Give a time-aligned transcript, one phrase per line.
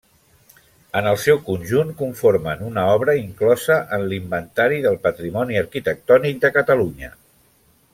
[1.01, 7.17] En el seu conjunt, conformen una obra inclosa en l'Inventari del Patrimoni Arquitectònic de Catalunya.